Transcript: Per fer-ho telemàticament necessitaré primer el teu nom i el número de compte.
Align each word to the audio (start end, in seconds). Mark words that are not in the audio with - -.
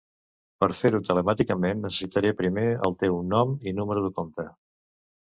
Per 0.63 0.67
fer-ho 0.77 0.99
telemàticament 1.09 1.83
necessitaré 1.85 2.31
primer 2.39 2.63
el 2.89 2.95
teu 3.03 3.19
nom 3.33 3.53
i 3.67 3.69
el 3.73 3.77
número 3.81 4.03
de 4.07 4.11
compte. 4.21 4.47